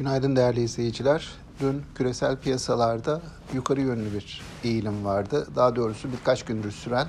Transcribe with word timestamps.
Günaydın 0.00 0.36
değerli 0.36 0.62
izleyiciler. 0.62 1.28
Dün 1.60 1.82
küresel 1.94 2.36
piyasalarda 2.36 3.20
yukarı 3.54 3.80
yönlü 3.80 4.14
bir 4.14 4.42
eğilim 4.64 5.04
vardı. 5.04 5.48
Daha 5.56 5.76
doğrusu 5.76 6.12
birkaç 6.12 6.44
gündür 6.44 6.70
süren 6.70 7.06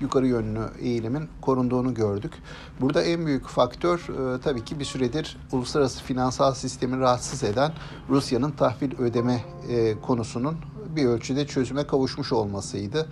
yukarı 0.00 0.26
yönlü 0.26 0.60
eğilimin 0.80 1.28
korunduğunu 1.40 1.94
gördük. 1.94 2.32
Burada 2.80 3.02
en 3.02 3.26
büyük 3.26 3.46
faktör 3.46 3.98
e, 3.98 4.40
tabii 4.40 4.64
ki 4.64 4.78
bir 4.78 4.84
süredir 4.84 5.36
uluslararası 5.52 6.04
finansal 6.04 6.54
sistemi 6.54 6.98
rahatsız 6.98 7.44
eden 7.44 7.72
Rusya'nın 8.08 8.50
tahvil 8.50 8.98
ödeme 8.98 9.44
e, 9.68 10.00
konusunun 10.00 10.56
bir 10.96 11.04
ölçüde 11.04 11.46
çözüme 11.46 11.86
kavuşmuş 11.86 12.32
olmasıydı. 12.32 13.06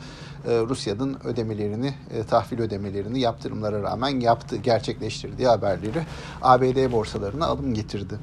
E, 0.46 0.60
Rusya'nın 0.60 1.16
ödemelerini, 1.24 1.94
e, 2.10 2.22
tahvil 2.22 2.60
ödemelerini 2.60 3.20
yaptırımlara 3.20 3.82
rağmen 3.82 4.20
yaptı, 4.20 4.56
gerçekleştirdiği 4.56 5.48
haberleri 5.48 6.02
ABD 6.42 6.92
borsalarına 6.92 7.46
alım 7.46 7.74
getirdi. 7.74 8.18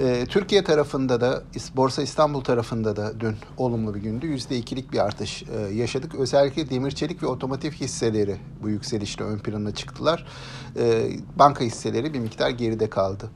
E, 0.00 0.26
Türkiye 0.26 0.64
tarafında 0.64 1.20
da 1.20 1.42
Borsa 1.76 2.02
İstanbul 2.02 2.40
tarafında 2.40 2.96
da 2.96 3.20
dün 3.20 3.36
olumlu 3.56 3.94
bir 3.94 4.00
gündü. 4.00 4.26
%2'lik 4.26 4.92
bir 4.92 4.98
artış 4.98 5.42
e, 5.42 5.74
yaşadık. 5.74 6.14
Özellikle 6.14 6.70
demir 6.70 6.90
çelik 6.90 7.22
ve 7.22 7.26
otomotiv 7.26 7.70
hisseleri 7.70 8.36
bu 8.62 8.68
yükselişle 8.68 9.24
ön 9.24 9.38
plana 9.38 9.74
çıktılar. 9.74 10.26
E, 10.76 11.10
banka 11.36 11.64
hisseleri 11.64 12.14
bir 12.14 12.18
miktar 12.18 12.50
geride 12.50 12.90
kaldı. 12.90 13.30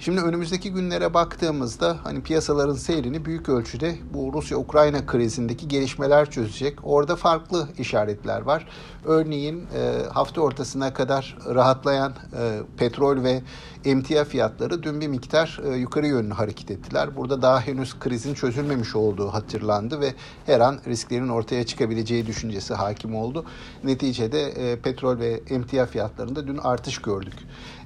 Şimdi 0.00 0.20
önümüzdeki 0.20 0.72
günlere 0.72 1.14
baktığımızda 1.14 1.96
hani 2.04 2.22
piyasaların 2.22 2.74
seyrini 2.74 3.24
büyük 3.24 3.48
ölçüde 3.48 3.96
bu 4.14 4.32
Rusya-Ukrayna 4.32 5.06
krizindeki 5.06 5.68
gelişmeler 5.68 6.30
çözecek. 6.30 6.78
Orada 6.82 7.16
farklı 7.16 7.68
işaretler 7.78 8.40
var. 8.40 8.68
Örneğin 9.04 9.66
e, 9.74 10.08
hafta 10.12 10.40
ortasına 10.40 10.94
kadar 10.94 11.38
rahatlayan 11.54 12.12
e, 12.12 12.60
petrol 12.76 13.22
ve 13.24 13.42
emtia 13.84 14.24
fiyatları 14.24 14.82
dün 14.82 15.00
bir 15.00 15.08
miktar 15.08 15.60
e, 15.64 15.76
yukarı 15.76 16.06
yönlü 16.06 16.34
hareket 16.34 16.70
ettiler. 16.70 17.16
Burada 17.16 17.42
daha 17.42 17.60
henüz 17.60 17.98
krizin 17.98 18.34
çözülmemiş 18.34 18.96
olduğu 18.96 19.28
hatırlandı 19.28 20.00
ve 20.00 20.14
her 20.46 20.60
an 20.60 20.80
risklerin 20.86 21.28
ortaya 21.28 21.66
çıkabileceği 21.66 22.26
düşüncesi 22.26 22.74
hakim 22.74 23.14
oldu. 23.14 23.44
Neticede 23.84 24.76
petrol 24.82 25.18
ve 25.18 25.40
emtia 25.50 25.86
fiyatlarında 25.86 26.46
dün 26.46 26.58
artış 26.58 26.98
gördük. 26.98 27.34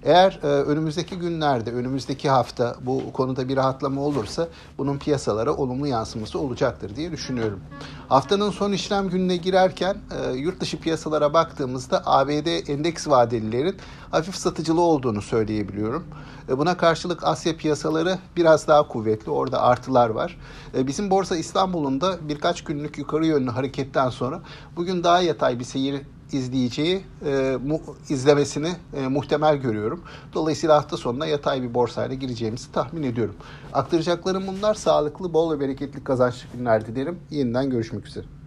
Eğer 0.05 0.39
önümüzdeki 0.42 1.17
günlerde, 1.19 1.73
önümüzdeki 1.73 2.04
hafta 2.29 2.77
bu 2.81 3.13
konuda 3.13 3.49
bir 3.49 3.57
rahatlama 3.57 4.01
olursa 4.01 4.49
bunun 4.79 4.99
piyasalara 4.99 5.55
olumlu 5.55 5.87
yansıması 5.87 6.39
olacaktır 6.39 6.97
diye 6.97 7.13
düşünüyorum. 7.13 7.61
Haftanın 8.09 8.51
son 8.51 8.73
işlem 8.73 9.09
gününe 9.09 9.37
girerken 9.37 9.97
e, 10.21 10.33
yurt 10.33 10.61
dışı 10.61 10.81
piyasalara 10.81 11.35
baktığımızda 11.35 12.03
ABD 12.07 12.69
endeks 12.69 13.09
vadelilerin 13.09 13.77
hafif 14.11 14.37
satıcılı 14.37 14.81
olduğunu 14.81 15.23
söyleyebiliyorum. 15.23 16.05
E, 16.49 16.59
buna 16.59 16.77
karşılık 16.77 17.25
Asya 17.25 17.57
piyasaları 17.57 18.19
biraz 18.37 18.69
daha 18.69 18.89
kuvvetli. 18.89 19.31
Orada 19.31 19.63
artılar 19.63 20.11
var. 20.11 20.39
E, 20.77 20.87
bizim 20.87 21.11
Borsa 21.11 21.37
İstanbul'un 21.37 22.01
da 22.01 22.29
birkaç 22.29 22.65
günlük 22.65 22.99
yukarı 22.99 23.27
yönlü 23.27 23.51
hareketten 23.51 24.11
sonra 24.11 24.41
bugün 24.77 25.05
daha 25.05 25.21
yatay 25.21 25.59
bir 25.59 25.65
seyir 25.65 26.01
izleyeceği 26.37 27.05
e, 27.27 27.57
mu, 27.67 27.81
izlemesini 28.09 28.73
e, 28.95 29.09
muhtemel 29.09 29.57
görüyorum. 29.57 30.01
Dolayısıyla 30.35 30.77
hafta 30.77 30.97
sonuna 30.97 31.27
yatay 31.27 31.63
bir 31.63 31.75
borsayla 31.75 32.15
gireceğimizi 32.15 32.73
tahmin 32.73 33.03
ediyorum. 33.03 33.35
Aktaracaklarım 33.73 34.47
bunlar. 34.47 34.75
Sağlıklı, 34.75 35.33
bol 35.33 35.55
ve 35.55 35.61
bereketli 35.61 36.05
kazançlı 36.05 36.49
günler 36.55 36.87
dilerim. 36.87 37.19
Yeniden 37.31 37.71
görüşmek 37.71 38.07
üzere. 38.07 38.44